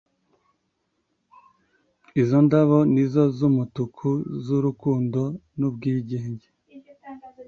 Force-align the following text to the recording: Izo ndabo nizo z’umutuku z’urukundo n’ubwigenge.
Izo 2.21 2.37
ndabo 2.45 2.77
nizo 2.93 3.23
z’umutuku 3.37 4.09
z’urukundo 4.45 5.21
n’ubwigenge. 5.57 6.47